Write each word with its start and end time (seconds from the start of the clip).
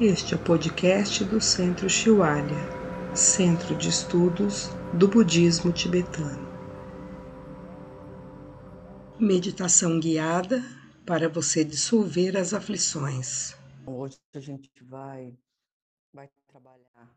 Este 0.00 0.34
é 0.34 0.36
o 0.36 0.42
podcast 0.42 1.24
do 1.24 1.40
Centro 1.40 1.88
Shiwalya, 1.88 3.14
Centro 3.14 3.76
de 3.76 3.90
Estudos 3.90 4.66
do 4.92 5.06
Budismo 5.06 5.72
Tibetano. 5.72 6.48
Meditação 9.20 10.00
guiada 10.00 10.64
para 11.06 11.28
você 11.28 11.64
dissolver 11.64 12.36
as 12.36 12.52
aflições. 12.52 13.56
Hoje 13.86 14.18
a 14.34 14.40
gente 14.40 14.68
vai, 14.82 15.32
vai 16.12 16.28
trabalhar 16.48 17.14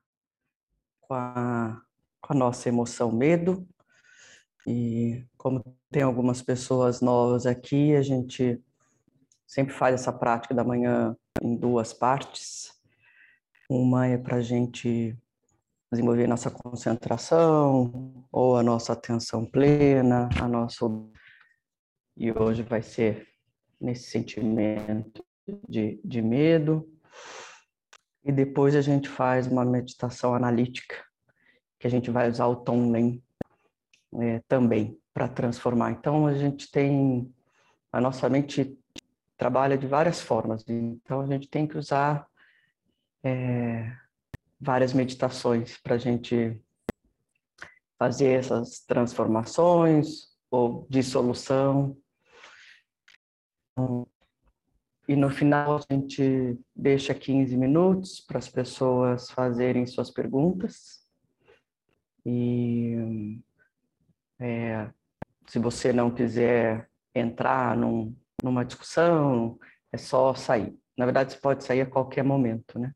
com 1.01 1.15
a, 1.15 1.81
com 2.21 2.33
a 2.33 2.35
nossa 2.35 2.69
emoção 2.69 3.11
medo. 3.11 3.67
E 4.67 5.25
como 5.35 5.63
tem 5.89 6.03
algumas 6.03 6.43
pessoas 6.43 7.01
novas 7.01 7.47
aqui, 7.47 7.95
a 7.95 8.03
gente 8.03 8.63
sempre 9.47 9.73
faz 9.73 9.95
essa 9.95 10.13
prática 10.13 10.53
da 10.53 10.63
manhã 10.63 11.17
em 11.41 11.55
duas 11.55 11.93
partes. 11.93 12.71
Uma 13.69 14.07
é 14.07 14.17
para 14.17 14.37
a 14.37 14.41
gente 14.41 15.17
desenvolver 15.91 16.27
nossa 16.27 16.51
concentração 16.51 18.25
ou 18.31 18.57
a 18.57 18.63
nossa 18.63 18.93
atenção 18.93 19.45
plena, 19.45 20.29
a 20.41 20.47
nossa 20.47 20.85
e 22.15 22.31
hoje 22.31 22.63
vai 22.63 22.81
ser 22.81 23.27
nesse 23.79 24.09
sentimento 24.09 25.23
de, 25.69 26.01
de 26.03 26.21
medo. 26.21 26.89
E 28.23 28.31
depois 28.31 28.75
a 28.75 28.81
gente 28.81 29.07
faz 29.07 29.47
uma 29.47 29.63
meditação 29.63 30.33
analítica, 30.33 30.95
que 31.79 31.85
a 31.85 31.89
gente 31.89 32.09
vai 32.09 32.29
usar 32.29 32.47
o 32.47 32.55
Tonglen 32.55 33.23
é, 34.15 34.41
também 34.47 34.99
para 35.13 35.27
transformar. 35.27 35.91
Então 35.91 36.25
a 36.25 36.33
gente 36.33 36.69
tem 36.71 37.31
a 37.91 38.01
nossa 38.01 38.27
mente 38.27 38.77
trabalha 39.37 39.77
de 39.77 39.87
várias 39.87 40.21
formas. 40.21 40.63
Então, 40.67 41.21
a 41.21 41.27
gente 41.27 41.47
tem 41.47 41.67
que 41.67 41.77
usar 41.77 42.27
é, 43.23 43.95
várias 44.59 44.93
meditações 44.93 45.77
para 45.77 45.95
a 45.95 45.97
gente 45.97 46.59
fazer 47.97 48.39
essas 48.39 48.79
transformações 48.79 50.27
ou 50.49 50.87
dissolução. 50.89 51.97
E 55.07 55.15
no 55.15 55.29
final, 55.29 55.77
a 55.77 55.93
gente 55.93 56.59
deixa 56.75 57.13
15 57.13 57.55
minutos 57.55 58.19
para 58.19 58.39
as 58.39 58.49
pessoas 58.49 59.29
fazerem 59.29 59.85
suas 59.85 60.09
perguntas. 60.09 61.05
E 62.25 63.39
é, 64.39 64.89
se 65.47 65.59
você 65.59 65.93
não 65.93 66.11
quiser 66.11 66.89
entrar 67.15 67.77
num, 67.77 68.15
numa 68.43 68.63
discussão, 68.63 69.59
é 69.91 69.97
só 69.97 70.33
sair. 70.33 70.77
Na 70.97 71.05
verdade, 71.05 71.33
você 71.33 71.39
pode 71.39 71.63
sair 71.63 71.81
a 71.81 71.85
qualquer 71.85 72.23
momento, 72.23 72.79
né? 72.79 72.93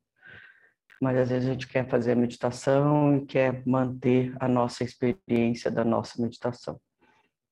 Mas 1.01 1.17
às 1.17 1.29
vezes 1.29 1.49
a 1.49 1.53
gente 1.53 1.67
quer 1.67 1.89
fazer 1.89 2.11
a 2.11 2.15
meditação 2.15 3.17
e 3.17 3.25
quer 3.25 3.65
manter 3.65 4.35
a 4.39 4.47
nossa 4.47 4.83
experiência 4.83 5.71
da 5.71 5.83
nossa 5.83 6.21
meditação. 6.21 6.79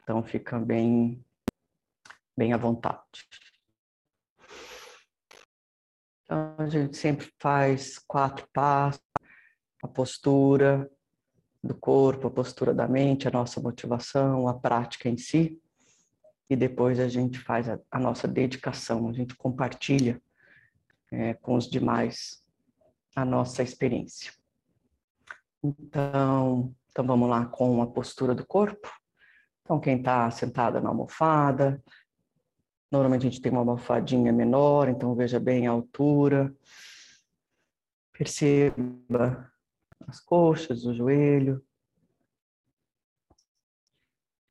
Então 0.03 0.23
fica 0.23 0.59
bem, 0.59 1.23
bem 2.37 2.53
à 2.53 2.57
vontade. 2.57 3.27
Então 6.23 6.55
a 6.59 6.67
gente 6.67 6.95
sempre 6.95 7.31
faz 7.39 7.97
quatro 7.97 8.47
passos, 8.53 9.01
a 9.81 9.87
postura 9.87 10.89
do 11.63 11.73
corpo, 11.73 12.27
a 12.27 12.31
postura 12.31 12.71
da 12.71 12.87
mente, 12.87 13.27
a 13.27 13.31
nossa 13.31 13.59
motivação, 13.59 14.47
a 14.47 14.53
prática 14.53 15.09
em 15.09 15.17
si 15.17 15.59
e 16.49 16.55
depois 16.55 16.99
a 16.99 17.07
gente 17.07 17.37
faz 17.37 17.69
a, 17.69 17.79
a 17.91 17.99
nossa 17.99 18.27
dedicação, 18.27 19.07
a 19.07 19.13
gente 19.13 19.35
compartilha 19.35 20.21
é, 21.11 21.33
com 21.35 21.55
os 21.55 21.69
demais 21.69 22.43
a 23.15 23.23
nossa 23.23 23.61
experiência. 23.61 24.33
Então, 25.63 26.73
então 26.89 27.05
vamos 27.05 27.29
lá 27.29 27.45
com 27.45 27.81
a 27.81 27.87
postura 27.87 28.33
do 28.33 28.45
corpo. 28.45 28.89
Então, 29.61 29.79
quem 29.79 29.97
está 29.97 30.29
sentada 30.31 30.81
na 30.81 30.89
almofada, 30.89 31.83
normalmente 32.91 33.27
a 33.27 33.29
gente 33.29 33.41
tem 33.41 33.51
uma 33.51 33.61
almofadinha 33.61 34.33
menor, 34.33 34.89
então 34.89 35.13
veja 35.13 35.39
bem 35.39 35.67
a 35.67 35.71
altura. 35.71 36.53
Perceba 38.11 39.51
as 40.07 40.19
coxas, 40.19 40.85
o 40.85 40.93
joelho 40.93 41.63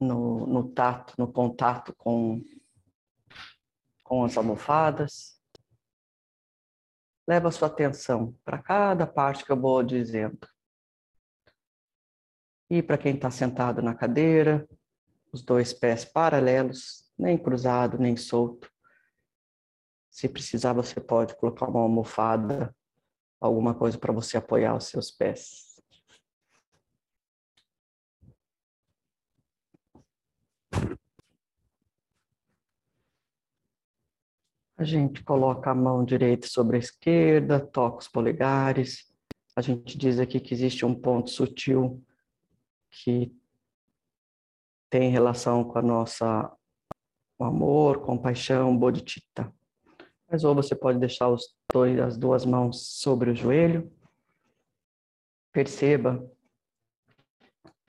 no, 0.00 0.46
no 0.46 0.68
tato, 0.70 1.14
no 1.18 1.30
contato 1.30 1.94
com, 1.96 2.42
com 4.04 4.24
as 4.24 4.36
almofadas. 4.36 5.38
Leva 7.26 7.48
a 7.48 7.52
sua 7.52 7.68
atenção 7.68 8.34
para 8.44 8.62
cada 8.62 9.06
parte 9.06 9.44
que 9.44 9.52
eu 9.52 9.60
vou 9.60 9.82
dizendo. 9.82 10.48
E 12.70 12.82
para 12.82 12.98
quem 12.98 13.14
está 13.14 13.30
sentado 13.30 13.82
na 13.82 13.94
cadeira, 13.94 14.68
os 15.32 15.42
dois 15.42 15.72
pés 15.72 16.04
paralelos, 16.04 17.10
nem 17.18 17.36
cruzado, 17.36 17.98
nem 17.98 18.16
solto. 18.16 18.70
Se 20.10 20.28
precisar, 20.28 20.72
você 20.72 21.00
pode 21.00 21.36
colocar 21.36 21.68
uma 21.68 21.80
almofada, 21.80 22.74
alguma 23.40 23.74
coisa 23.74 23.98
para 23.98 24.12
você 24.12 24.36
apoiar 24.36 24.74
os 24.74 24.84
seus 24.84 25.10
pés. 25.10 25.67
A 34.78 34.84
gente 34.84 35.24
coloca 35.24 35.72
a 35.72 35.74
mão 35.74 36.04
direita 36.04 36.46
sobre 36.46 36.76
a 36.76 36.78
esquerda, 36.78 37.58
toca 37.58 37.98
os 37.98 38.06
polegares. 38.06 39.12
A 39.56 39.60
gente 39.60 39.98
diz 39.98 40.20
aqui 40.20 40.38
que 40.38 40.54
existe 40.54 40.86
um 40.86 40.94
ponto 40.94 41.30
sutil 41.30 42.00
que 42.88 43.36
tem 44.88 45.10
relação 45.10 45.64
com 45.64 45.80
a 45.80 45.82
nossa 45.82 46.56
amor, 47.40 48.02
compaixão, 48.02 48.76
bodhicitta. 48.78 49.52
Mas 50.30 50.44
ou 50.44 50.54
você 50.54 50.76
pode 50.76 51.00
deixar 51.00 51.28
os 51.28 51.56
dois, 51.72 51.98
as 51.98 52.16
duas 52.16 52.44
mãos 52.44 53.00
sobre 53.00 53.32
o 53.32 53.34
joelho. 53.34 53.92
Perceba 55.50 56.24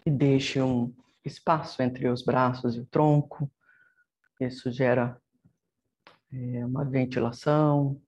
e 0.04 0.10
deixe 0.10 0.60
um 0.60 0.92
espaço 1.24 1.84
entre 1.84 2.08
os 2.08 2.24
braços 2.24 2.76
e 2.76 2.80
o 2.80 2.86
tronco. 2.88 3.48
Isso 4.40 4.72
gera 4.72 5.22
é, 6.32 6.66
uma 6.66 6.86
ventilação, 6.86 8.02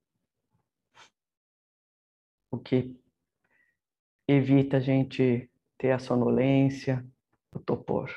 o 2.51 2.57
que 2.57 2.95
evita 4.27 4.77
a 4.77 4.79
gente 4.79 5.49
ter 5.77 5.91
a 5.91 5.99
sonolência, 5.99 7.05
o 7.53 7.59
topor. 7.59 8.09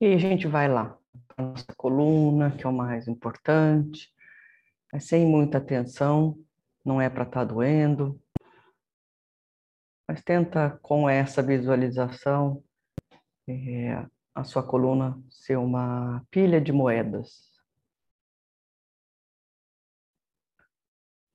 E 0.00 0.06
a 0.14 0.18
gente 0.18 0.46
vai 0.46 0.68
lá, 0.68 0.98
para 1.28 1.46
nossa 1.46 1.74
coluna, 1.76 2.56
que 2.56 2.64
é 2.64 2.68
o 2.68 2.72
mais 2.72 3.06
importante, 3.08 4.12
mas 4.92 5.04
sem 5.04 5.26
muita 5.26 5.58
atenção, 5.58 6.38
não 6.84 7.00
é 7.00 7.08
para 7.08 7.24
estar 7.24 7.40
tá 7.40 7.44
doendo, 7.44 8.20
mas 10.08 10.22
tenta 10.22 10.78
com 10.82 11.08
essa 11.08 11.42
visualização 11.42 12.64
é, 13.48 14.06
a 14.34 14.44
sua 14.44 14.62
coluna 14.62 15.18
ser 15.28 15.56
uma 15.56 16.24
pilha 16.30 16.60
de 16.60 16.72
moedas. 16.72 17.50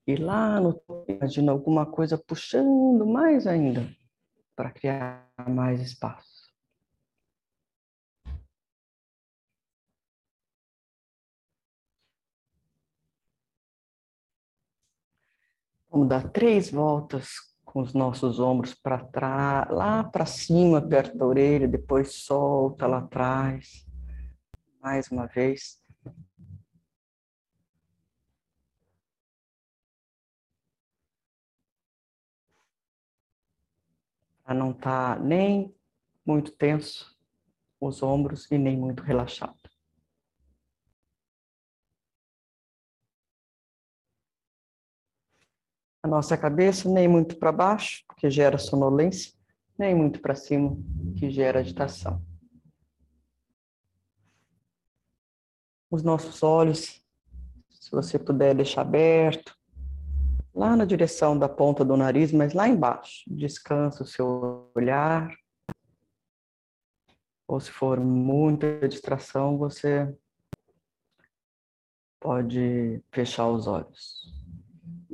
E 0.08 0.16
lá 0.16 0.60
no 0.60 0.74
topo, 0.74 1.12
imagina 1.12 1.52
alguma 1.52 1.86
coisa 1.86 2.18
puxando 2.18 3.06
mais 3.06 3.48
ainda 3.48 3.90
para 4.56 4.72
criar 4.72 5.28
mais 5.50 5.82
espaço. 5.82 6.54
Vamos 15.90 16.10
dar 16.10 16.30
três 16.30 16.70
voltas 16.70 17.55
com 17.76 17.82
os 17.82 17.94
nossos 17.94 18.40
ombros 18.40 18.74
para 18.74 19.04
trás, 19.04 19.70
lá 19.70 20.02
para 20.02 20.26
cima, 20.26 20.82
perto 20.82 21.18
da 21.18 21.26
orelha, 21.26 21.68
depois 21.68 22.14
solta 22.14 22.88
lá 22.88 23.00
atrás. 23.00 23.86
Mais 24.82 25.12
uma 25.12 25.28
vez. 25.28 25.84
Para 34.46 34.56
não 34.56 34.72
estar 34.72 35.18
tá 35.18 35.22
nem 35.22 35.76
muito 36.26 36.54
tenso 36.54 37.14
os 37.82 38.02
ombros 38.02 38.50
e 38.50 38.58
nem 38.58 38.78
muito 38.78 39.04
relaxado. 39.04 39.75
A 46.06 46.08
nossa 46.08 46.38
cabeça, 46.38 46.88
nem 46.88 47.08
muito 47.08 47.36
para 47.36 47.52
baixo, 47.52 48.06
que 48.18 48.30
gera 48.30 48.60
sonolência, 48.60 49.34
nem 49.76 49.96
muito 49.96 50.22
para 50.22 50.36
cima, 50.36 50.78
que 51.18 51.32
gera 51.32 51.62
agitação. 51.62 52.24
Os 55.90 56.04
nossos 56.04 56.44
olhos 56.44 57.04
Se 57.70 57.92
você 57.92 58.20
puder 58.20 58.54
deixar 58.56 58.82
aberto, 58.82 59.56
lá 60.54 60.76
na 60.76 60.86
direção 60.86 61.38
da 61.38 61.50
ponta 61.50 61.84
do 61.84 61.98
nariz, 61.98 62.32
mas 62.32 62.54
lá 62.54 62.68
embaixo. 62.68 63.24
Descansa 63.28 64.04
o 64.04 64.08
seu 64.08 64.72
olhar. 64.76 65.32
Ou 67.48 67.60
se 67.60 67.72
for 67.72 68.00
muita 68.00 68.88
distração, 68.88 69.58
você 69.58 70.16
pode 72.20 73.04
fechar 73.12 73.48
os 73.50 73.68
olhos. 73.68 74.35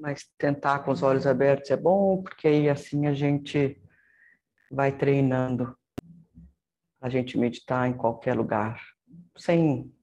Mas 0.01 0.27
tentar 0.35 0.79
com 0.79 0.89
os 0.89 1.03
olhos 1.03 1.27
abertos 1.27 1.69
é 1.69 1.77
bom, 1.77 2.23
porque 2.23 2.47
aí 2.47 2.67
assim 2.67 3.05
a 3.05 3.13
gente 3.13 3.79
vai 4.71 4.91
treinando 4.91 5.77
a 6.99 7.07
gente 7.07 7.37
meditar 7.37 7.87
em 7.87 7.93
qualquer 7.93 8.35
lugar, 8.35 8.81
sem, 9.37 9.93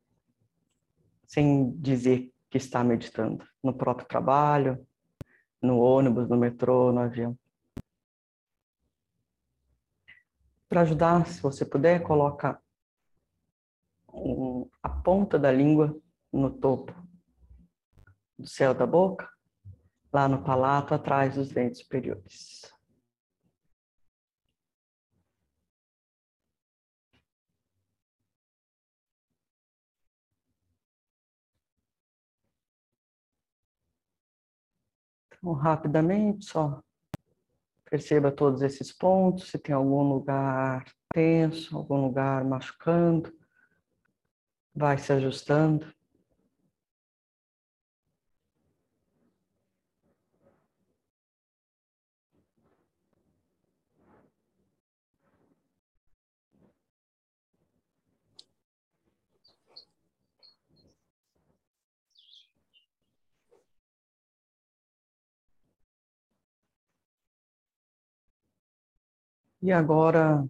sem 1.27 1.73
dizer 1.81 2.33
que 2.49 2.59
está 2.59 2.85
meditando, 2.85 3.45
no 3.61 3.75
próprio 3.75 4.07
trabalho, 4.07 4.87
no 5.61 5.81
ônibus, 5.81 6.29
no 6.29 6.37
metrô, 6.37 6.93
no 6.93 7.01
avião. 7.01 7.37
Para 10.69 10.83
ajudar, 10.83 11.27
se 11.27 11.43
você 11.43 11.65
puder, 11.65 12.05
coloca 12.05 12.63
a 14.81 14.89
ponta 14.89 15.37
da 15.37 15.51
língua 15.51 16.01
no 16.33 16.51
topo 16.51 16.95
do 18.39 18.47
céu 18.47 18.73
da 18.73 18.87
boca, 18.87 19.29
lá 20.13 20.29
no 20.29 20.43
palato, 20.43 20.95
atrás 20.95 21.35
dos 21.35 21.51
dentes 21.51 21.81
superiores. 21.81 22.73
Então, 35.33 35.53
rapidamente, 35.53 36.47
só 36.47 36.81
perceba 37.91 38.31
todos 38.31 38.61
esses 38.63 38.93
pontos, 38.93 39.51
se 39.51 39.59
tem 39.59 39.75
algum 39.75 40.03
lugar 40.03 40.85
tenso, 41.13 41.77
algum 41.77 42.03
lugar 42.03 42.45
machucando, 42.45 43.33
vai 44.75 44.99
se 44.99 45.13
ajustando. 45.13 45.93
E 69.61 69.73
agora 69.73 70.49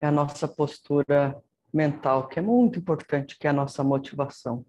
é 0.00 0.06
a 0.06 0.12
nossa 0.12 0.48
postura 0.48 1.42
mental, 1.72 2.28
que 2.28 2.38
é 2.38 2.42
muito 2.42 2.78
importante, 2.78 3.36
que 3.36 3.46
é 3.46 3.50
a 3.50 3.54
nossa 3.54 3.84
motivação. 3.84 4.64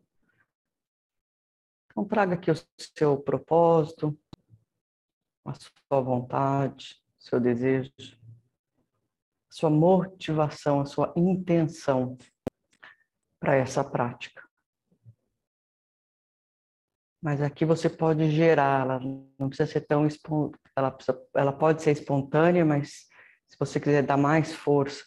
Então, 1.91 2.03
traga 2.03 2.35
aqui 2.35 2.51
o 2.51 2.55
seu 2.77 3.17
propósito, 3.17 4.17
a 5.45 5.53
sua 5.53 6.01
vontade, 6.01 7.01
seu 7.17 7.39
desejo, 7.39 7.91
sua 9.49 9.69
motivação, 9.69 10.81
a 10.81 10.85
sua 10.85 11.13
intenção 11.15 12.17
para 13.39 13.55
essa 13.55 13.83
prática. 13.83 14.43
Mas 17.21 17.41
aqui 17.41 17.63
você 17.63 17.89
pode 17.89 18.29
gerá-la, 18.29 18.99
não 18.99 19.47
precisa 19.47 19.71
ser 19.71 19.81
tão 19.81 20.05
ela, 20.75 20.97
ela 21.33 21.53
pode 21.53 21.81
ser 21.81 21.91
espontânea, 21.91 22.65
mas 22.65 23.07
se 23.55 23.59
você 23.59 23.79
quiser 23.79 24.03
dar 24.03 24.17
mais 24.17 24.53
força, 24.53 25.05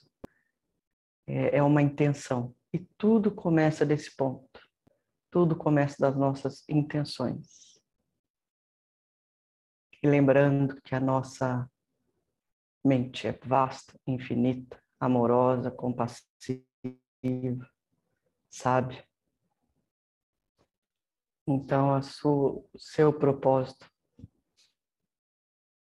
é, 1.26 1.58
é 1.58 1.62
uma 1.62 1.82
intenção. 1.82 2.54
E 2.72 2.78
tudo 2.78 3.30
começa 3.30 3.84
desse 3.84 4.16
ponto. 4.16 4.66
Tudo 5.30 5.54
começa 5.54 5.96
das 5.98 6.16
nossas 6.16 6.66
intenções. 6.66 7.78
E 10.02 10.08
lembrando 10.08 10.80
que 10.80 10.94
a 10.94 11.00
nossa 11.00 11.70
mente 12.82 13.26
é 13.26 13.38
vasta, 13.44 14.00
infinita, 14.06 14.82
amorosa, 14.98 15.70
compassiva, 15.70 16.64
sábia. 18.48 19.06
Então, 21.46 21.94
a 21.94 22.00
sua, 22.00 22.64
o 22.72 22.78
seu 22.78 23.12
propósito 23.12 23.90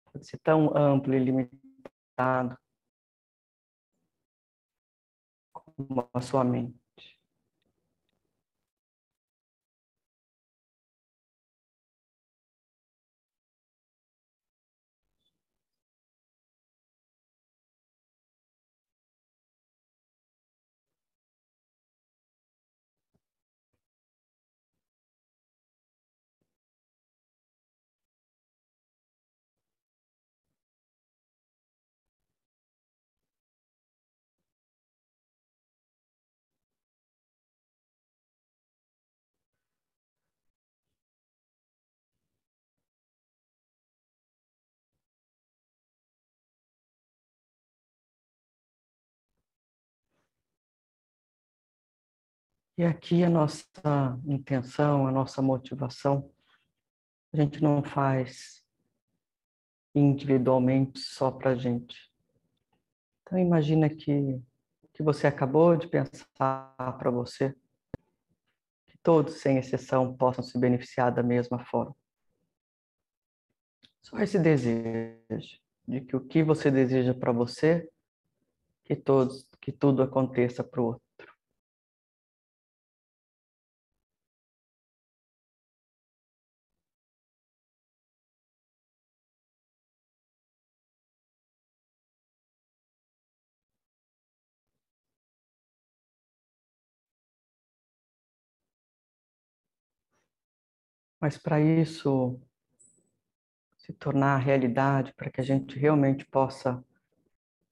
pode 0.04 0.24
ser 0.24 0.38
tão 0.38 0.76
amplo 0.76 1.14
e 1.14 1.18
limitado 1.18 1.63
com 5.52 6.08
a 6.12 6.20
sua 6.20 6.44
mente. 6.44 6.83
E 52.76 52.84
aqui 52.84 53.22
a 53.22 53.30
nossa 53.30 53.64
intenção, 54.26 55.06
a 55.06 55.12
nossa 55.12 55.40
motivação, 55.40 56.30
a 57.32 57.36
gente 57.36 57.62
não 57.62 57.82
faz 57.82 58.64
individualmente 59.94 60.98
só 60.98 61.30
para 61.30 61.50
a 61.50 61.54
gente. 61.54 62.12
Então 63.22 63.38
imagina 63.38 63.88
que 63.88 64.42
que 64.94 65.02
você 65.02 65.26
acabou 65.26 65.76
de 65.76 65.88
pensar 65.88 66.76
para 66.76 67.10
você, 67.10 67.52
que 68.86 68.96
todos, 69.02 69.40
sem 69.40 69.58
exceção, 69.58 70.16
possam 70.16 70.42
se 70.42 70.56
beneficiar 70.56 71.12
da 71.12 71.22
mesma 71.22 71.58
forma. 71.66 71.94
Só 74.00 74.18
esse 74.20 74.38
desejo 74.38 75.60
de 75.86 76.00
que 76.00 76.14
o 76.14 76.20
que 76.20 76.44
você 76.44 76.70
deseja 76.70 77.12
para 77.12 77.32
você, 77.32 77.90
que 78.84 78.94
todos, 78.94 79.48
que 79.60 79.72
tudo 79.72 80.00
aconteça 80.00 80.62
para 80.62 80.80
o 80.80 80.84
outro. 80.84 81.03
Mas 101.24 101.38
para 101.38 101.58
isso 101.58 102.38
se 103.78 103.94
tornar 103.94 104.36
realidade, 104.36 105.14
para 105.14 105.30
que 105.30 105.40
a 105.40 105.42
gente 105.42 105.78
realmente 105.78 106.22
possa 106.26 106.84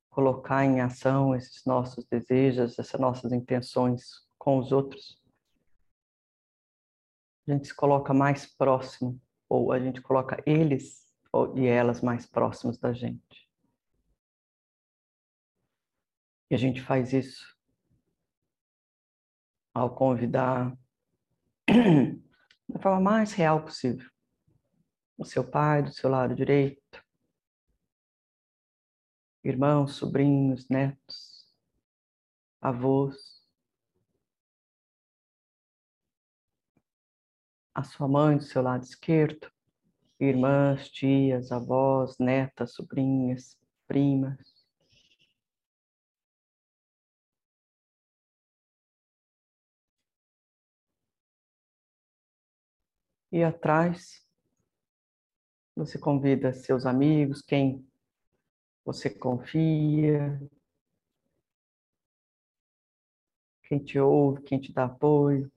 colocar 0.09 0.65
em 0.65 0.81
ação 0.81 1.37
esses 1.37 1.63
nossos 1.67 2.03
desejos, 2.07 2.79
essas 2.79 2.99
nossas 2.99 3.31
intenções 3.31 4.27
com 4.39 4.57
os 4.57 4.73
outros, 4.73 5.23
a 7.47 7.53
gente 7.53 7.67
se 7.67 7.75
coloca 7.75 8.15
mais 8.15 8.47
próximo, 8.47 9.21
ou 9.51 9.71
a 9.71 9.79
gente 9.79 10.01
coloca 10.01 10.43
eles 10.47 11.07
e 11.55 11.67
elas 11.67 12.01
mais 12.01 12.25
próximos 12.25 12.79
da 12.79 12.95
gente. 12.95 13.51
E 16.51 16.55
a 16.55 16.59
gente 16.59 16.81
faz 16.81 17.13
isso 17.13 17.55
ao 19.75 19.95
convidar 19.95 20.75
da 22.69 22.81
forma 22.81 23.01
mais 23.01 23.33
real 23.33 23.63
possível. 23.65 24.09
O 25.17 25.25
seu 25.25 25.49
pai 25.49 25.83
do 25.83 25.93
seu 25.93 26.11
lado 26.11 26.35
direito, 26.35 27.05
irmãos, 29.45 29.95
sobrinhos, 29.95 30.69
netos, 30.69 31.47
avós. 32.61 33.43
a 37.75 37.83
sua 37.83 38.07
mãe 38.07 38.37
do 38.37 38.45
seu 38.45 38.63
lado 38.63 38.85
esquerdo, 38.85 39.51
irmãs, 40.21 40.89
tias, 40.89 41.51
avós, 41.51 42.19
netas, 42.19 42.75
sobrinhas, 42.75 43.59
primas. 43.87 44.52
E 53.33 53.43
atrás, 53.43 54.23
você 55.75 55.99
convida 55.99 56.53
seus 56.53 56.85
amigos, 56.85 57.41
quem 57.41 57.83
você 58.85 59.09
confia, 59.09 60.39
quem 63.63 63.83
te 63.83 63.99
ouve, 63.99 64.43
quem 64.43 64.61
te 64.61 64.71
dá 64.71 64.85
apoio. 64.85 65.51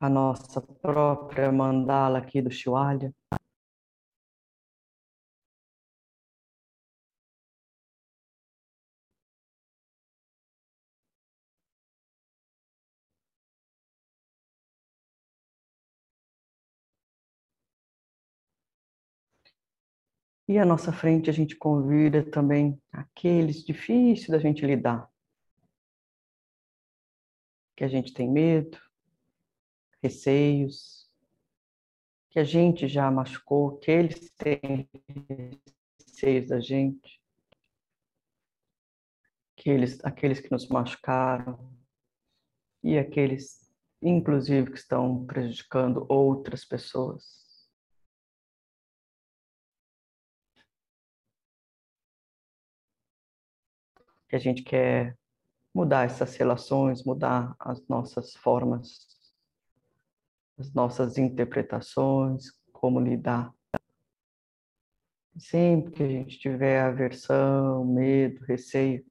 A 0.00 0.08
nossa 0.08 0.62
própria 0.62 1.52
mandala 1.52 2.20
aqui 2.20 2.40
do 2.40 2.50
Shivalya. 2.50 3.14
E 20.50 20.58
à 20.58 20.66
nossa 20.66 20.92
frente 20.92 21.30
a 21.30 21.32
gente 21.32 21.54
convida 21.54 22.28
também 22.28 22.76
aqueles 22.90 23.62
difíceis 23.64 24.26
da 24.26 24.40
gente 24.40 24.66
lidar. 24.66 25.08
Que 27.76 27.84
a 27.84 27.88
gente 27.88 28.12
tem 28.12 28.28
medo, 28.28 28.76
receios, 30.02 31.08
que 32.30 32.40
a 32.40 32.42
gente 32.42 32.88
já 32.88 33.08
machucou, 33.12 33.78
que 33.78 33.92
eles 33.92 34.28
têm 34.30 34.90
receios 36.04 36.48
da 36.48 36.58
gente, 36.58 37.22
que 39.54 39.70
eles, 39.70 40.04
aqueles 40.04 40.40
que 40.40 40.50
nos 40.50 40.68
machucaram 40.68 41.72
e 42.82 42.98
aqueles, 42.98 43.72
inclusive, 44.02 44.72
que 44.72 44.78
estão 44.78 45.24
prejudicando 45.26 46.04
outras 46.08 46.64
pessoas. 46.64 47.49
Que 54.30 54.36
a 54.36 54.38
gente 54.38 54.62
quer 54.62 55.18
mudar 55.74 56.06
essas 56.06 56.36
relações, 56.36 57.02
mudar 57.04 57.52
as 57.58 57.84
nossas 57.88 58.32
formas, 58.36 59.08
as 60.56 60.72
nossas 60.72 61.18
interpretações, 61.18 62.52
como 62.72 63.00
lidar. 63.00 63.52
Sempre 65.36 65.92
que 65.92 66.02
a 66.04 66.08
gente 66.08 66.38
tiver 66.38 66.80
aversão, 66.80 67.84
medo, 67.84 68.44
receio 68.44 69.04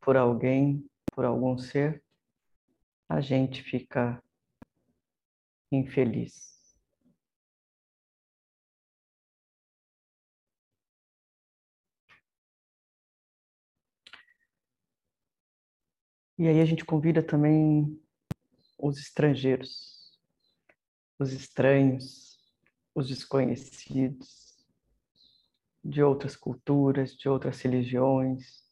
por 0.00 0.16
alguém, 0.16 0.84
por 1.12 1.24
algum 1.24 1.56
ser, 1.56 2.02
a 3.08 3.20
gente 3.20 3.62
fica 3.62 4.20
infeliz. 5.70 6.55
E 16.38 16.46
aí 16.46 16.60
a 16.60 16.66
gente 16.66 16.84
convida 16.84 17.22
também 17.22 17.98
os 18.78 18.98
estrangeiros, 18.98 20.20
os 21.18 21.32
estranhos, 21.32 22.38
os 22.94 23.08
desconhecidos, 23.08 24.54
de 25.82 26.02
outras 26.02 26.36
culturas, 26.36 27.16
de 27.16 27.26
outras 27.26 27.58
religiões, 27.62 28.70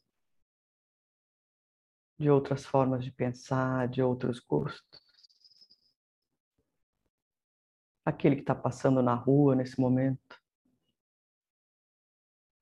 de 2.19 2.29
outras 2.29 2.63
formas 2.63 3.03
de 3.03 3.11
pensar, 3.11 3.87
de 3.87 3.99
outros 3.99 4.39
gostos. 4.39 5.01
Aquele 8.05 8.35
que 8.35 8.41
está 8.43 8.53
passando 8.53 9.01
na 9.01 9.15
rua 9.15 9.55
nesse 9.55 9.79
momento, 9.81 10.39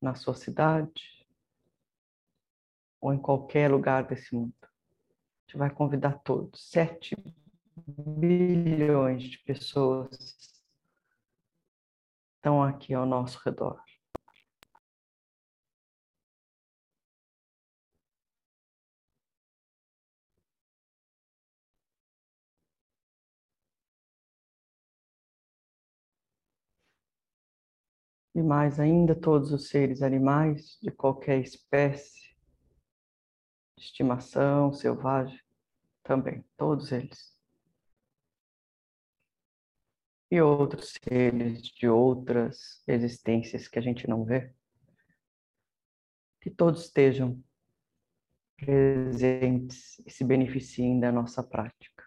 na 0.02 0.16
sua 0.16 0.34
cidade, 0.34 1.28
ou 3.02 3.14
em 3.14 3.20
qualquer 3.20 3.70
lugar 3.70 4.08
desse 4.08 4.34
mundo 4.34 4.73
gente 5.54 5.58
vai 5.58 5.70
convidar 5.70 6.20
todos, 6.20 6.72
7 6.72 7.16
bilhões 7.88 9.24
de 9.24 9.38
pessoas 9.40 10.64
estão 12.36 12.64
aqui 12.64 12.94
ao 12.94 13.06
nosso 13.06 13.40
redor. 13.46 13.82
E 28.36 28.42
mais 28.42 28.80
ainda, 28.80 29.14
todos 29.14 29.52
os 29.52 29.70
seres 29.70 30.02
animais 30.02 30.80
de 30.82 30.90
qualquer 30.90 31.40
espécie, 31.40 32.36
de 33.78 33.84
estimação, 33.86 34.74
selvagem, 34.74 35.43
também, 36.04 36.44
todos 36.58 36.92
eles. 36.92 37.34
E 40.30 40.42
outros 40.42 40.94
seres 41.04 41.62
de 41.62 41.88
outras 41.88 42.84
existências 42.88 43.68
que 43.68 43.80
a 43.80 43.82
gente 43.82 44.08
não 44.08 44.26
vê. 44.26 44.54
Que 46.42 46.50
todos 46.50 46.86
estejam 46.86 47.42
presentes 48.58 50.00
e 50.06 50.12
se 50.12 50.24
beneficiem 50.24 51.00
da 51.00 51.12
nossa 51.12 51.44
prática. 51.44 52.04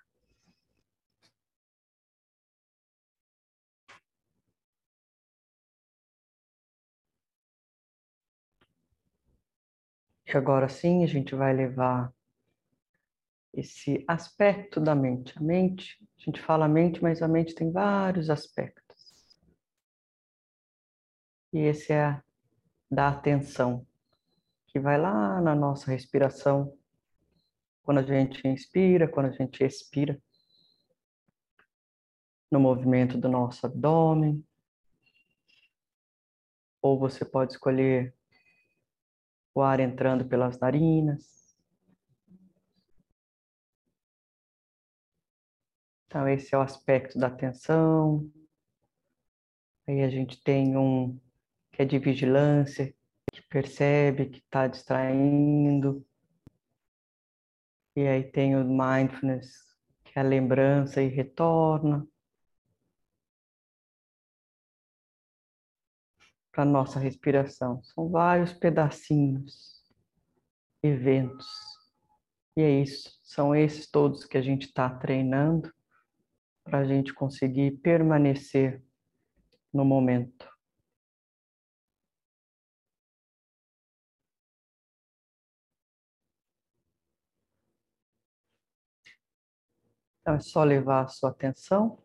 E 10.27 10.37
agora 10.37 10.69
sim 10.69 11.05
a 11.05 11.07
gente 11.07 11.35
vai 11.35 11.55
levar 11.55 12.13
esse 13.57 14.05
aspecto 14.07 14.79
da 14.79 14.95
mente. 14.95 15.37
A 15.37 15.41
mente, 15.41 15.99
a 16.21 16.23
gente 16.23 16.41
fala 16.41 16.69
mente, 16.69 17.03
mas 17.03 17.23
a 17.23 17.29
mente 17.29 17.55
tem 17.55 17.73
vários 17.73 18.29
aspectos. 18.29 18.85
E 21.53 21.61
esse 21.61 21.93
é 21.93 22.23
da 22.91 23.09
atenção, 23.09 23.87
que 24.67 24.79
vai 24.79 25.01
lá 25.01 25.41
na 25.41 25.55
nossa 25.55 25.91
respiração, 25.91 26.77
quando 27.83 27.99
a 27.99 28.03
gente 28.03 28.47
inspira, 28.47 29.09
quando 29.09 29.27
a 29.27 29.33
gente 29.33 29.65
expira, 29.65 30.21
no 32.51 32.61
movimento 32.61 33.17
do 33.17 33.29
nosso 33.29 33.65
abdômen. 33.67 34.45
Ou 36.83 36.99
você 36.99 37.25
pode 37.25 37.53
escolher 37.53 38.15
o 39.55 39.63
ar 39.63 39.81
entrando 39.81 40.27
pelas 40.27 40.59
narinas, 40.61 41.36
Então, 46.17 46.27
esse 46.31 46.55
é 46.55 46.57
o 46.57 46.63
aspecto 46.63 47.19
da 47.19 47.27
atenção. 47.27 48.27
Aí 49.87 50.03
a 50.03 50.09
gente 50.09 50.43
tem 50.43 50.75
um 50.75 51.21
que 51.71 51.83
é 51.83 51.85
de 51.85 51.99
vigilância, 51.99 52.95
que 53.31 53.43
percebe 53.43 54.31
que 54.31 54.39
está 54.39 54.67
distraindo. 54.67 56.03
E 57.95 58.07
aí 58.07 58.25
tem 58.25 58.57
o 58.57 58.65
mindfulness, 58.65 59.77
que 60.05 60.19
é 60.19 60.23
a 60.23 60.25
lembrança 60.25 61.03
e 61.03 61.09
retorna. 61.09 62.09
Para 66.51 66.65
nossa 66.65 66.99
respiração. 66.99 67.83
São 67.83 68.09
vários 68.09 68.55
pedacinhos, 68.55 69.85
eventos. 70.83 71.47
E 72.57 72.63
é 72.63 72.71
isso, 72.81 73.21
são 73.23 73.55
esses 73.55 73.87
todos 73.91 74.25
que 74.25 74.39
a 74.39 74.43
gente 74.43 74.65
está 74.65 74.89
treinando 74.89 75.76
para 76.67 76.81
a 76.81 76.85
gente 76.85 77.15
conseguir 77.15 77.79
permanecer 77.79 78.83
no 79.73 79.85
momento. 79.85 80.51
Então 90.21 90.35
é 90.35 90.41
só 90.41 90.65
levar 90.65 91.05
a 91.05 91.07
sua 91.07 91.31
atenção, 91.31 92.03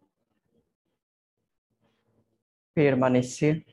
permanecer 2.72 3.66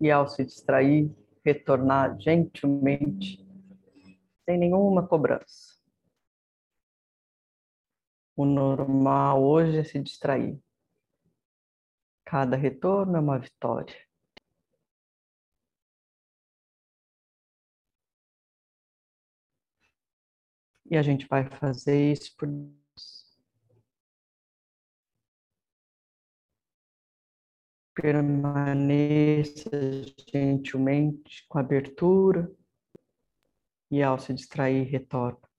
e 0.00 0.08
ao 0.08 0.28
se 0.28 0.44
distrair, 0.44 1.12
retornar 1.44 2.16
gentilmente, 2.20 3.44
sem 4.44 4.56
nenhuma 4.56 5.04
cobrança. 5.04 5.73
O 8.36 8.44
normal 8.44 9.42
hoje 9.42 9.78
é 9.78 9.84
se 9.84 10.00
distrair. 10.00 10.60
Cada 12.24 12.56
retorno 12.56 13.16
é 13.16 13.20
uma 13.20 13.38
vitória. 13.38 13.94
E 20.90 20.96
a 20.96 21.02
gente 21.02 21.26
vai 21.26 21.48
fazer 21.48 22.12
isso 22.12 22.34
por 22.36 22.48
permaneça 27.94 29.70
gentilmente 30.30 31.46
com 31.48 31.58
abertura 31.58 32.52
e 33.90 34.02
ao 34.02 34.18
se 34.18 34.34
distrair, 34.34 34.84
retorna. 34.84 35.53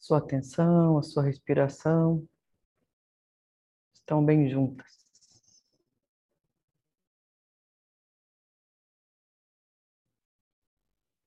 Sua 0.00 0.18
atenção, 0.18 0.98
a 0.98 1.02
sua 1.02 1.22
respiração 1.22 2.26
estão 3.94 4.24
bem 4.24 4.48
juntas. 4.48 4.86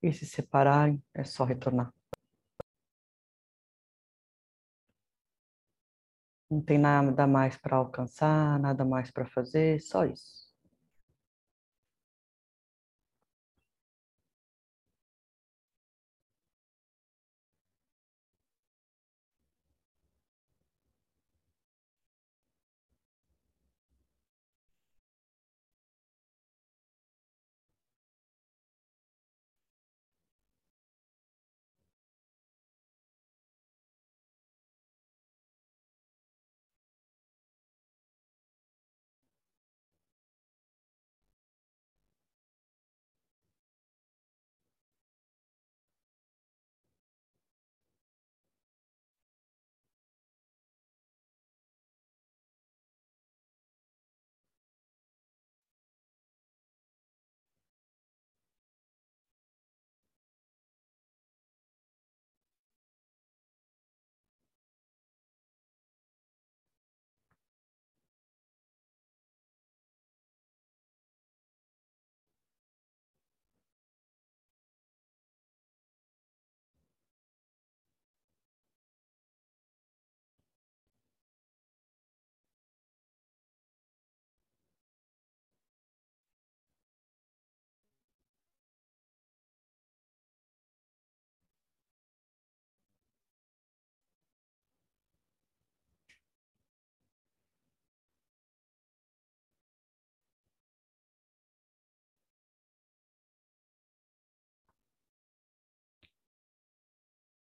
E 0.02 0.12
se 0.12 0.26
separarem, 0.26 1.02
é 1.14 1.24
só 1.24 1.46
retornar. 1.46 1.94
Não 6.50 6.62
tem 6.62 6.78
nada 6.78 7.26
mais 7.28 7.58
para 7.58 7.78
alcançar, 7.78 8.60
nada 8.60 8.86
mais 8.86 9.12
para 9.12 9.26
fazer, 9.26 9.80
só 9.82 10.06
isso. 10.06 10.53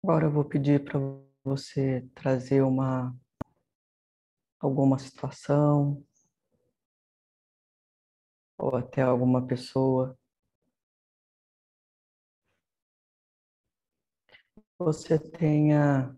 Agora 0.06 0.26
eu 0.26 0.32
vou 0.32 0.44
pedir 0.44 0.84
para 0.84 1.00
você 1.46 2.06
trazer 2.14 2.62
uma 2.62 3.16
alguma 4.60 5.00
situação 5.00 6.06
ou 8.58 8.76
até 8.76 9.02
alguma 9.02 9.48
pessoa 9.48 10.20
você 14.78 15.18
tenha 15.18 16.14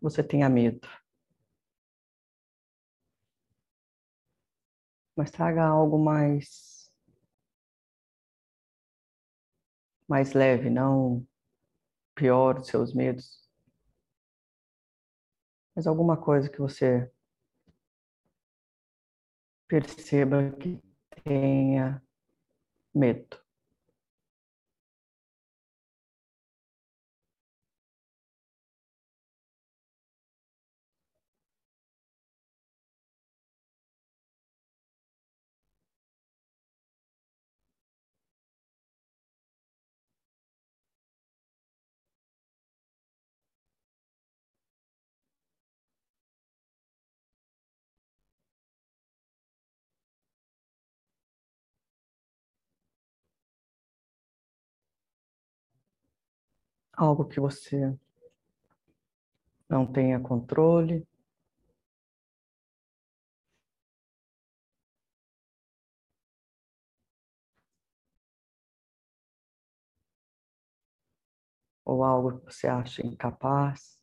você 0.00 0.22
tenha 0.22 0.48
medo. 0.50 0.86
mas 5.16 5.30
traga 5.30 5.64
algo 5.64 5.98
mais 5.98 6.90
mais 10.06 10.34
leve, 10.34 10.68
não 10.68 11.26
pior 12.22 12.54
dos 12.54 12.68
seus 12.68 12.94
medos, 12.94 13.50
mas 15.74 15.88
alguma 15.88 16.16
coisa 16.16 16.48
que 16.48 16.60
você 16.60 17.10
perceba 19.66 20.52
que 20.52 20.80
tenha 21.24 22.00
medo. 22.94 23.41
Algo 57.02 57.24
que 57.24 57.40
você 57.40 57.96
não 59.68 59.86
tenha 59.86 60.20
controle. 60.20 61.06
Ou 71.84 72.04
algo 72.04 72.38
que 72.40 72.52
você 72.52 72.66
acha 72.68 73.06
incapaz. 73.06 74.01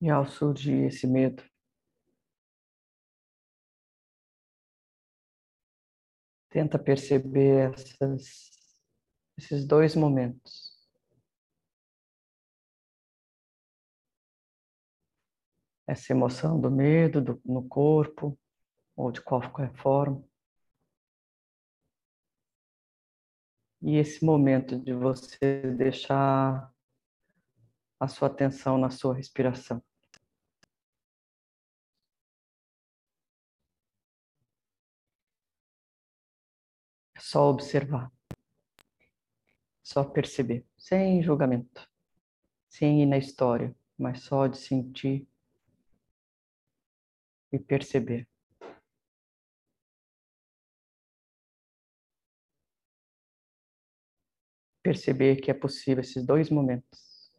E 0.00 0.08
ao 0.10 0.26
surgir 0.26 0.86
esse 0.86 1.06
medo, 1.06 1.42
tenta 6.48 6.78
perceber 6.78 7.72
essas, 7.72 8.50
esses 9.36 9.66
dois 9.66 9.94
momentos. 9.96 10.76
Essa 15.86 16.12
emoção 16.12 16.60
do 16.60 16.70
medo 16.70 17.20
do, 17.20 17.40
no 17.44 17.66
corpo, 17.66 18.38
ou 18.94 19.10
de 19.12 19.20
qualquer 19.22 19.72
forma. 19.74 20.22
E 23.80 23.96
esse 23.96 24.24
momento 24.24 24.78
de 24.78 24.92
você 24.92 25.62
deixar 25.76 26.72
a 28.00 28.08
sua 28.08 28.28
atenção 28.28 28.76
na 28.76 28.90
sua 28.90 29.14
respiração. 29.14 29.82
Só 37.28 37.50
observar, 37.50 38.10
só 39.82 40.02
perceber, 40.02 40.64
sem 40.78 41.22
julgamento, 41.22 41.86
sem 42.70 43.02
ir 43.02 43.06
na 43.06 43.18
história, 43.18 43.76
mas 43.98 44.22
só 44.22 44.46
de 44.46 44.56
sentir 44.56 45.28
e 47.52 47.58
perceber. 47.58 48.26
Perceber 54.82 55.36
que 55.36 55.50
é 55.50 55.54
possível 55.54 56.00
esses 56.00 56.24
dois 56.24 56.48
momentos. 56.48 57.30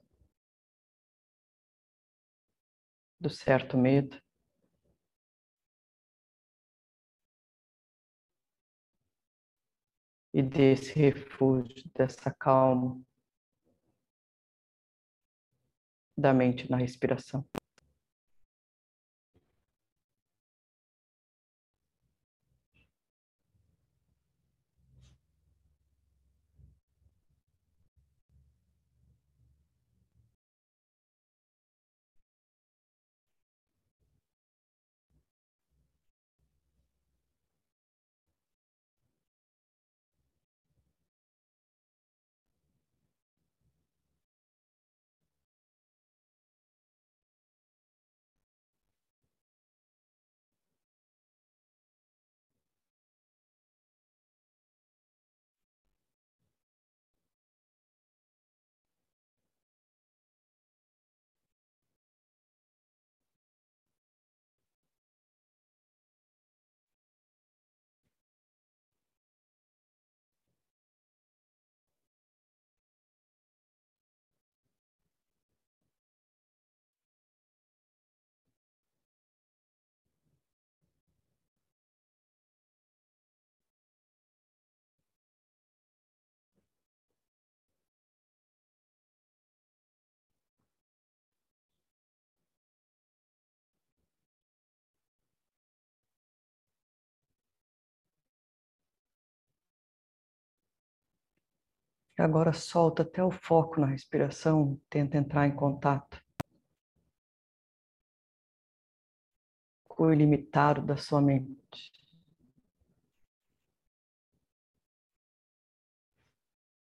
do 3.19 3.29
certo 3.29 3.77
medo. 3.77 4.21
E 10.39 10.41
desse 10.41 10.97
refúgio, 10.97 11.83
dessa 11.93 12.31
calma 12.31 12.97
da 16.17 16.33
mente 16.33 16.71
na 16.71 16.77
respiração. 16.77 17.45
E 102.19 102.21
agora 102.21 102.51
solta 102.51 103.03
até 103.03 103.23
o 103.23 103.31
foco 103.31 103.79
na 103.79 103.87
respiração, 103.87 104.77
tenta 104.89 105.17
entrar 105.17 105.47
em 105.47 105.55
contato 105.55 106.21
com 109.87 110.03
o 110.03 110.11
ilimitado 110.11 110.85
da 110.85 110.97
sua 110.97 111.21
mente. 111.21 111.93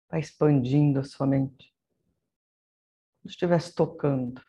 Vai 0.09 0.21
expandindo 0.21 1.01
a 1.01 1.03
sua 1.03 1.27
mente. 1.27 1.71
Como 3.19 3.29
se 3.29 3.35
estivesse 3.35 3.75
tocando 3.75 4.43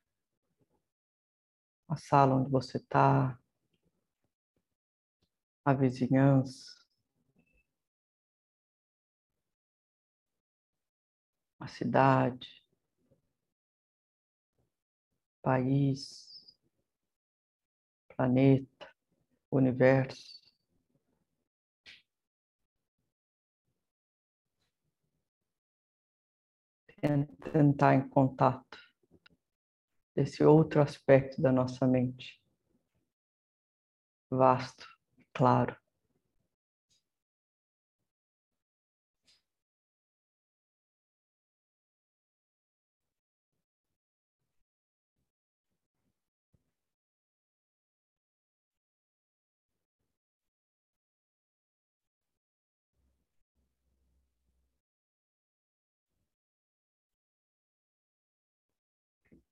a 1.87 1.97
sala 1.97 2.37
onde 2.37 2.51
você 2.51 2.79
está, 2.79 3.39
a 5.67 5.75
vizinhança, 5.75 6.82
a 11.62 11.66
cidade, 11.68 12.48
país, 15.40 16.57
planeta, 18.16 18.88
universo. 19.51 20.40
Tentar 27.53 27.94
em 27.96 28.09
contato 28.09 28.79
desse 30.16 30.42
outro 30.42 30.81
aspecto 30.81 31.42
da 31.42 31.53
nossa 31.53 31.87
mente, 31.87 32.40
vasto, 34.31 34.85
claro. 35.33 35.77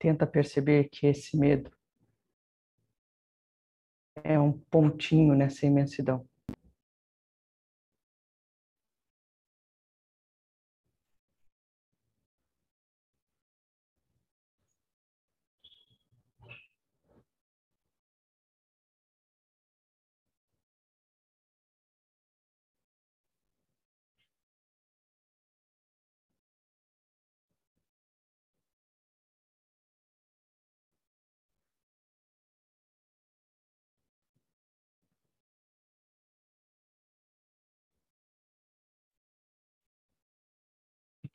Tenta 0.01 0.25
perceber 0.25 0.89
que 0.89 1.05
esse 1.05 1.37
medo 1.37 1.69
é 4.23 4.39
um 4.39 4.51
pontinho 4.51 5.35
nessa 5.35 5.67
imensidão. 5.67 6.27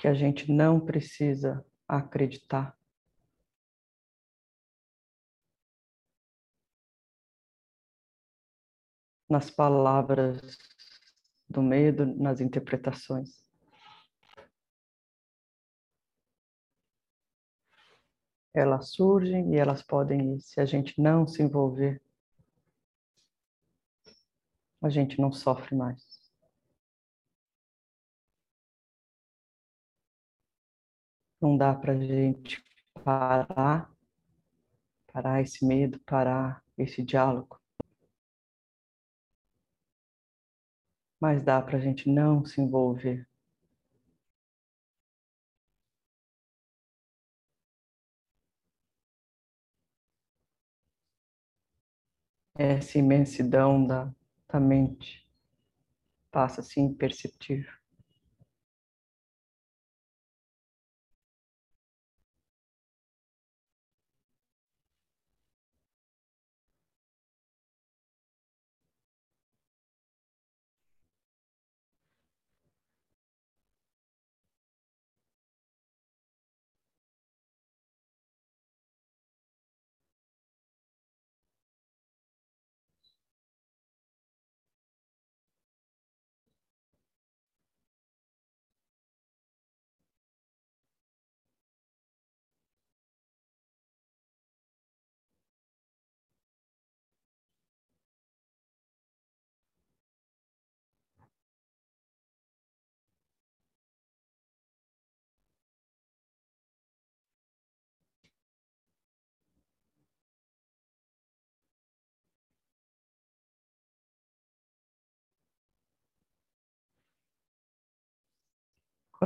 Que 0.07 0.11
a 0.11 0.15
gente 0.15 0.53
não 0.53 0.79
precisa 0.79 1.67
acreditar. 1.89 2.79
Nas 9.29 9.51
palavras 9.51 10.57
do 11.49 11.61
medo, 11.61 12.07
nas 12.07 12.41
interpretações. 12.41 13.45
Elas 18.55 18.93
surgem 18.93 19.55
e 19.55 19.57
elas 19.57 19.83
podem 19.83 20.37
ir. 20.37 20.41
Se 20.41 20.61
a 20.61 20.65
gente 20.65 21.01
não 21.01 21.27
se 21.27 21.43
envolver, 21.43 22.01
a 24.81 24.89
gente 24.89 25.21
não 25.21 25.33
sofre 25.33 25.75
mais. 25.75 26.16
Não 31.41 31.57
dá 31.57 31.75
para 31.75 31.93
a 31.93 31.99
gente 31.99 32.63
parar, 33.05 33.91
parar 35.13 35.43
esse 35.43 35.65
medo, 35.67 35.99
parar 36.01 36.63
esse 36.79 37.03
diálogo. 37.03 37.61
Mas 41.21 41.43
dá 41.43 41.61
para 41.61 41.77
a 41.77 41.81
gente 41.81 42.09
não 42.11 42.45
se 42.45 42.61
envolver. 42.61 43.29
Essa 52.55 52.99
imensidão 52.99 53.87
da, 53.87 54.11
da 54.49 54.59
mente 54.59 55.27
passa 56.31 56.61
assim 56.63 56.83
imperceptível. 56.83 57.73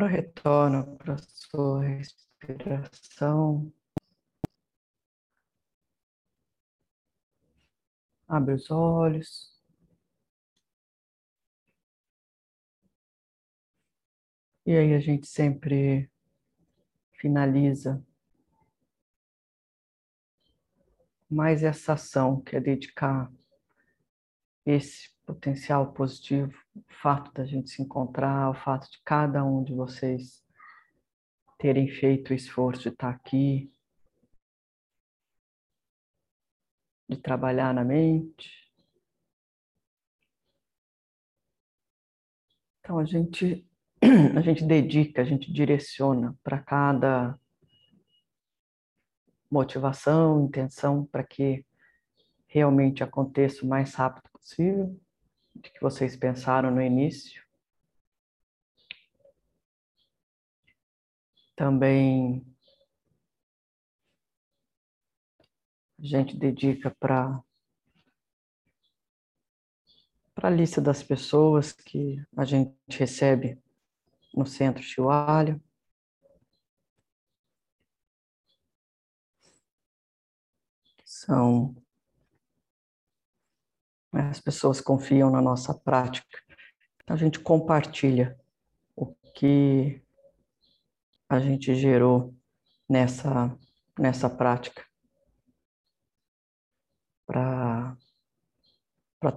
Agora 0.00 0.12
retorna 0.14 0.82
para 0.96 1.18
sua 1.18 1.84
respiração. 1.84 3.70
Abre 8.26 8.54
os 8.54 8.70
olhos. 8.70 9.54
E 14.64 14.74
aí 14.74 14.94
a 14.94 15.00
gente 15.00 15.26
sempre 15.26 16.10
finaliza 17.12 18.02
mais 21.28 21.62
essa 21.62 21.92
ação 21.92 22.40
que 22.40 22.56
é 22.56 22.60
dedicar 22.60 23.30
esse 24.64 25.14
potencial 25.30 25.92
positivo, 25.92 26.52
o 26.74 26.82
fato 27.00 27.32
da 27.32 27.44
gente 27.44 27.70
se 27.70 27.80
encontrar, 27.80 28.50
o 28.50 28.54
fato 28.54 28.90
de 28.90 29.00
cada 29.04 29.44
um 29.44 29.62
de 29.62 29.72
vocês 29.72 30.44
terem 31.56 31.88
feito 31.88 32.30
o 32.30 32.34
esforço 32.34 32.82
de 32.82 32.88
estar 32.88 33.10
aqui, 33.10 33.72
de 37.08 37.16
trabalhar 37.16 37.72
na 37.72 37.84
mente. 37.84 38.50
Então 42.80 42.98
a 42.98 43.04
gente 43.04 43.64
a 44.36 44.40
gente 44.40 44.64
dedica, 44.64 45.22
a 45.22 45.24
gente 45.24 45.52
direciona 45.52 46.36
para 46.42 46.60
cada 46.60 47.38
motivação, 49.48 50.44
intenção 50.44 51.04
para 51.04 51.22
que 51.22 51.64
realmente 52.48 53.04
aconteça 53.04 53.64
o 53.64 53.68
mais 53.68 53.94
rápido 53.94 54.28
possível 54.32 55.00
de 55.54 55.70
que 55.70 55.80
vocês 55.80 56.16
pensaram 56.16 56.70
no 56.70 56.82
início. 56.82 57.44
Também 61.56 62.44
a 65.98 66.06
gente 66.06 66.36
dedica 66.36 66.90
para 66.98 67.42
para 70.34 70.48
a 70.48 70.50
lista 70.50 70.80
das 70.80 71.02
pessoas 71.02 71.70
que 71.70 72.24
a 72.34 72.46
gente 72.46 72.74
recebe 72.98 73.62
no 74.34 74.46
centro 74.46 74.82
Chihuahua. 74.82 75.60
São 81.04 81.74
as 84.12 84.40
pessoas 84.40 84.81
confiam 84.81 85.31
na 85.31 85.40
nossa 85.40 85.73
prática. 85.73 86.38
Então, 87.03 87.14
a 87.14 87.18
gente 87.18 87.38
compartilha 87.38 88.38
o 88.96 89.07
que 89.35 90.03
a 91.29 91.38
gente 91.38 91.75
gerou 91.75 92.35
nessa, 92.88 93.57
nessa 93.99 94.29
prática 94.29 94.85
para 97.25 97.96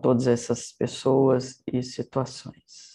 todas 0.02 0.26
essas 0.26 0.72
pessoas 0.72 1.62
e 1.72 1.84
situações. 1.84 2.93